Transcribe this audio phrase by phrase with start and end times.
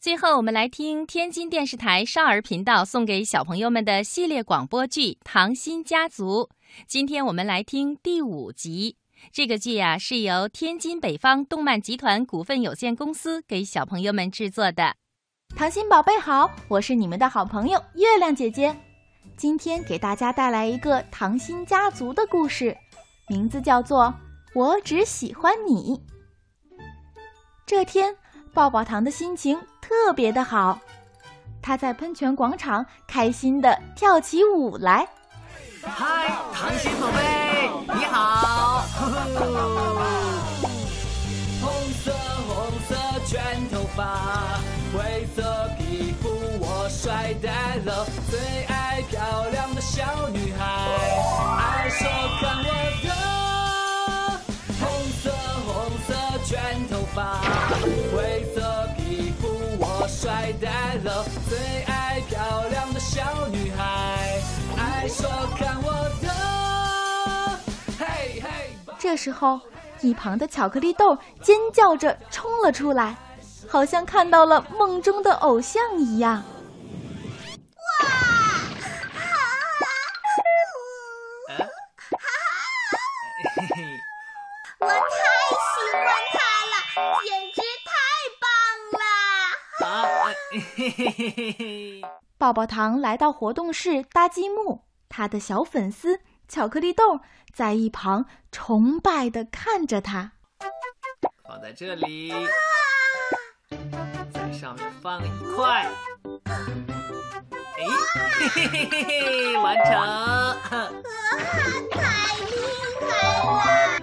[0.00, 6.48] 最后，我们来听天津电视台少儿频道送给小朋友们的系列广播剧《糖心家族》。
[6.86, 8.96] 今天我们来听第五集。
[9.30, 14.94] 这个剧呀，是由天津北方动漫集团股份有限公司给小朋友们制作的。
[15.54, 18.74] 糖心宝贝好，我是你们的好朋友月亮姐姐。
[19.36, 22.74] 今天给大家带来一个糖心家族的故事，
[23.28, 24.04] 名字叫做
[24.54, 25.94] 《我只喜欢你》。
[27.66, 28.16] 这天，
[28.52, 29.58] 抱抱糖的心情。
[29.80, 30.78] 特别的好，
[31.60, 35.06] 他在喷泉广场开心的跳起舞来。
[35.82, 38.84] 嗨，糖心宝贝，你好！
[41.60, 41.72] 红
[42.04, 42.12] 色
[42.46, 42.94] 红色
[43.26, 44.60] 卷头发，
[44.92, 45.42] 灰色
[45.76, 46.28] 皮肤，
[46.60, 48.79] 我帅呆了，最爱
[61.48, 64.40] 最爱漂亮的小女孩，
[64.76, 66.28] 爱说看我的。
[68.98, 69.60] 这时候，
[70.00, 73.16] 一旁的巧克力豆尖叫着冲了出来，
[73.68, 76.42] 好像看到了梦中的偶像一样。
[92.38, 97.20] 抱抱糖来到活动室搭积木，他的小粉丝巧克力豆
[97.52, 100.32] 在一旁崇拜的看着他。
[101.46, 102.32] 放在这里，
[104.32, 105.86] 在上面放一块。
[107.76, 107.84] 哎，
[108.38, 109.92] 嘿嘿嘿嘿嘿，完成！
[109.94, 110.56] 哇，
[111.90, 111.98] 太
[112.46, 112.50] 厉
[113.00, 113.10] 害
[113.90, 114.00] 了！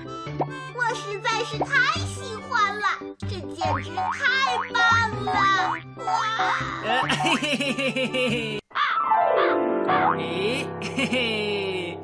[0.76, 2.86] 我实在是太喜欢了，
[3.30, 4.82] 这简直太棒
[5.26, 5.32] 了！
[7.22, 8.60] 嘿嘿嘿嘿嘿嘿！
[10.18, 12.00] 咦，嘿嘿，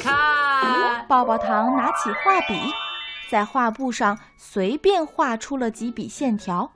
[0.00, 2.54] 看，棒棒糖拿起画笔，
[3.28, 6.70] 在画布上随便画出了几笔线条，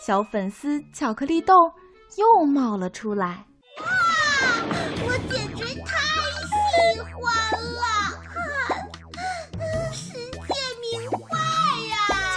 [0.00, 1.54] 小粉丝巧克力豆
[2.16, 3.44] 又冒了出来。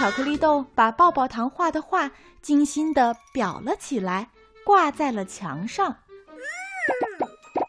[0.05, 4.29] 巧克力豆把抱抱糖画的画精心的裱了起来。
[4.63, 5.97] 挂在了墙上。
[6.27, 6.38] 嗯，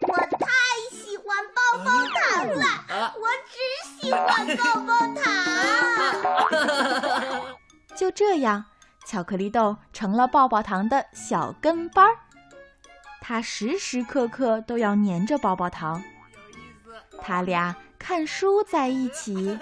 [0.02, 0.46] 我太
[0.90, 2.62] 喜欢抱抱糖了，
[3.16, 3.56] 我只
[3.98, 5.24] 喜欢抱抱糖。
[7.94, 8.66] 就这样，
[9.06, 12.18] 巧克力豆成了抱抱糖的小跟班儿，
[13.22, 16.04] 他时时刻刻都要粘着抱抱糖。
[17.22, 19.58] 他俩看书在一起。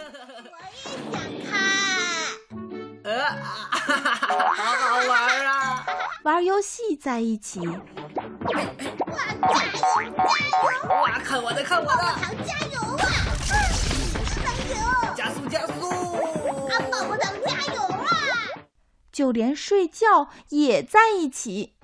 [3.04, 3.44] 我也想看。
[3.84, 5.86] 呃，好好玩啊！
[6.24, 7.60] 玩游戏在一起。
[7.60, 7.74] 哇！
[9.52, 9.78] 加油
[10.16, 10.88] 加油！
[10.88, 11.18] 哇！
[11.22, 11.96] 看我的看我的！
[11.96, 13.04] 棒棒糖加油啊！
[14.42, 14.74] 能赢！
[15.14, 16.16] 加速加速！
[16.68, 16.72] 啊！
[16.90, 18.08] 棒棒糖加油啊！
[19.12, 21.74] 就连睡觉也在一起。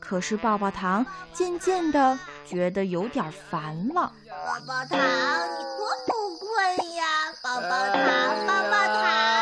[0.00, 4.12] 可是抱抱糖渐渐的觉得有点烦了。
[4.28, 7.32] 抱抱糖，你多不困呀！
[7.42, 9.33] 抱抱糖，抱抱糖！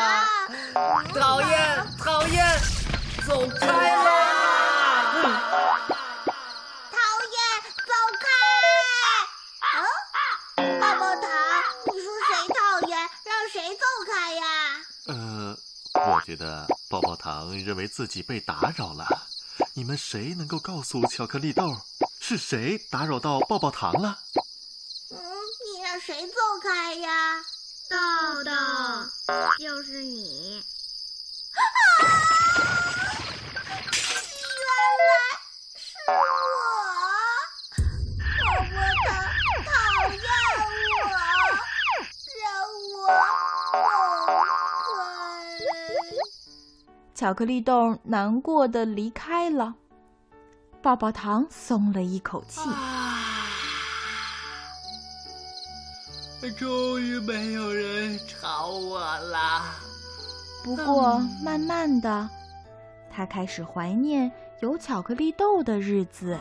[1.20, 2.58] 讨厌讨厌，
[3.26, 4.02] 走开啦！
[6.90, 6.96] 讨
[7.28, 7.36] 厌，
[7.86, 8.26] 走开！
[9.60, 9.70] 啊，
[10.80, 11.28] 棒棒糖，
[11.92, 14.44] 你说谁讨厌，让谁走开呀？
[15.06, 15.56] 呃，
[15.94, 16.20] 我！
[16.24, 19.06] 觉得棒棒糖认为自己被打扰了，
[19.74, 21.76] 你们谁能够告诉巧克力豆，
[22.20, 24.18] 是谁打扰到棒棒糖了？
[25.10, 27.44] 嗯，你让谁走开呀？
[27.90, 27.96] 豆
[28.44, 28.50] 豆，
[29.58, 30.64] 就是你。
[47.14, 49.74] 巧克力豆难过的离开了，
[50.82, 52.60] 棒棒糖松了一口气。
[56.58, 59.91] 终于没有人吵我了。
[60.64, 62.28] 不过慢慢的，
[63.10, 64.30] 他开始怀念
[64.60, 66.38] 有巧克力豆的日子。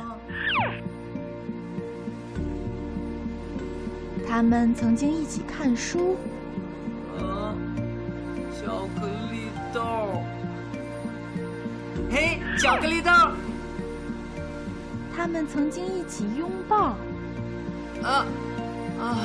[4.27, 6.15] 他们曾经一起看书。
[7.17, 7.55] 啊
[8.61, 10.21] 巧克力豆。
[12.11, 13.11] 嘿，巧克力豆！
[15.15, 16.95] 他们曾经一起拥抱。
[18.03, 18.25] 啊
[18.99, 19.17] 啊！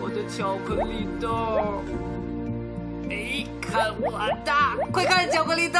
[0.00, 1.82] 我的巧克力豆！
[3.12, 4.12] 哎，看我
[4.42, 4.50] 的！
[4.90, 5.78] 快看巧克力豆！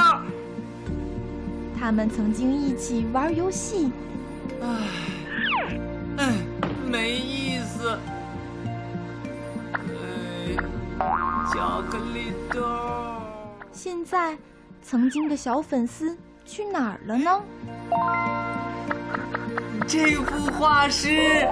[1.80, 3.90] 他们曾经一起玩游戏。
[4.60, 4.66] 唉，
[6.18, 6.34] 唉，
[6.86, 7.98] 没意思。
[9.72, 10.56] 唉，
[11.50, 12.60] 巧克力豆。
[13.72, 14.36] 现在，
[14.82, 16.14] 曾经的小粉丝
[16.44, 17.40] 去哪儿了呢？
[19.88, 21.48] 这幅画是……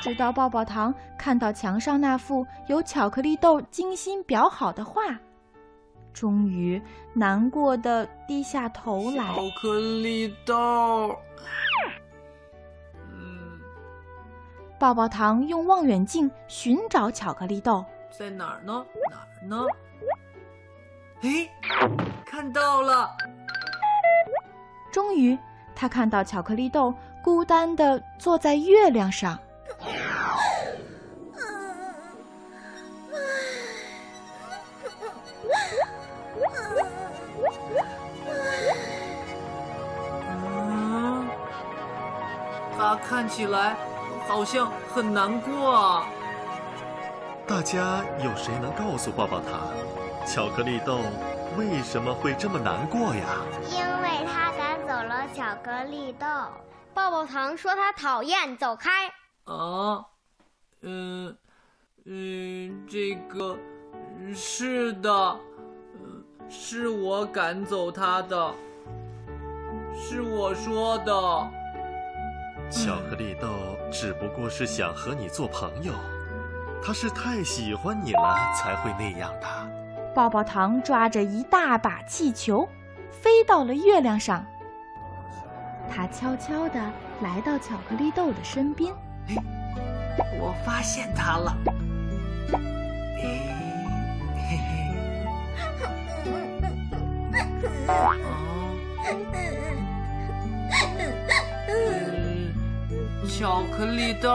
[0.00, 5.02] 直到抱抱糖看到墙上那幅由巧克力豆精心裱好的画，
[6.12, 6.80] 终于
[7.12, 9.24] 难过的低下头来。
[9.34, 11.14] 巧克力豆。
[13.10, 13.60] 嗯。
[14.78, 18.84] 抱抱糖用望远镜寻找巧克力豆，在哪儿呢？
[19.10, 19.66] 哪儿呢？
[21.20, 21.46] 哎，
[22.24, 23.10] 看到了！
[24.90, 25.38] 终于，
[25.76, 29.38] 他看到巧克力豆孤单的坐在月亮上。
[43.10, 43.74] 看起来
[44.28, 46.06] 好像很难过啊。
[47.44, 49.68] 大家有谁能告诉抱抱糖？
[50.24, 51.00] 巧克力豆
[51.58, 53.26] 为什么会这么难过呀？
[53.68, 56.26] 因为他赶走了巧克力豆。
[56.94, 59.08] 抱抱糖说他讨厌，走开。
[59.42, 60.06] 啊，
[60.82, 61.36] 嗯，
[62.04, 63.58] 嗯，这个
[64.32, 65.36] 是的，
[66.48, 68.54] 是我赶走他的，
[69.96, 71.50] 是我说的。
[72.70, 75.92] 巧克力豆只不过是想和你做朋友，
[76.82, 79.46] 他是太喜欢你了才会那样的。
[80.14, 82.68] 抱抱糖抓着一大把气球，
[83.10, 84.46] 飞到了月亮上。
[85.88, 86.80] 他悄悄地
[87.22, 88.94] 来到巧克力豆的身边。
[89.28, 89.34] 哎，
[90.38, 91.56] 我发现他了。
[92.52, 93.28] 哎，
[94.48, 94.70] 嘿嘿。
[103.40, 104.28] 巧克力豆。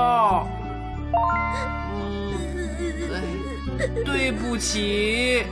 [1.93, 2.33] 嗯，
[3.77, 5.45] 对，对不起。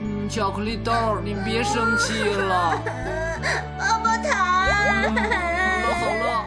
[0.00, 2.80] 嗯巧克力豆，你别生气了。
[3.78, 4.32] 棒棒糖。
[4.32, 6.46] 好了好了。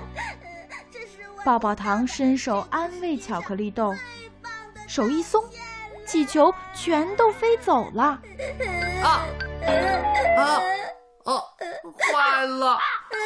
[1.46, 3.94] 棒棒糖伸手安慰巧克力豆，
[4.88, 5.46] 手一松，
[6.08, 8.20] 气球全都飞走了。
[9.04, 9.22] 啊
[10.34, 10.42] 啊
[11.24, 11.44] 啊！
[12.12, 12.80] 坏了，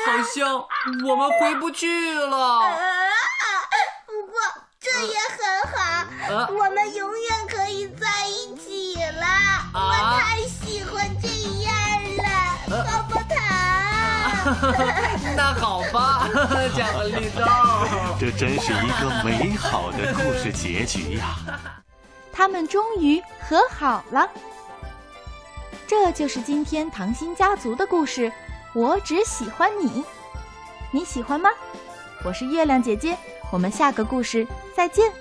[0.05, 0.65] 好像
[1.05, 2.59] 我们回不去了。
[4.05, 4.39] 不过
[4.79, 5.39] 这也很
[5.71, 9.25] 好，我们永远可以在一起了。
[9.73, 11.27] 我太喜欢这
[11.63, 11.73] 样
[12.17, 13.35] 了，泡泡糖。
[15.35, 16.27] 那好吧，
[16.75, 17.41] 巧克力豆。
[18.19, 21.35] 这真是一个美好的故事结局呀！
[22.33, 24.27] 他们终于和好了。
[25.87, 28.31] 这就是今天糖心家族的故事。
[28.73, 30.03] 我只喜欢你，
[30.91, 31.49] 你喜欢吗？
[32.23, 33.17] 我是月亮姐姐，
[33.51, 35.11] 我们下个故事再见。